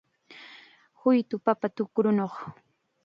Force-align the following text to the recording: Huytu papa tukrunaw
Huytu 1.01 1.35
papa 1.45 1.67
tukrunaw 1.75 2.33